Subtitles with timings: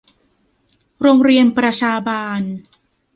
[1.01, 2.41] โรงเรียนประชาบาล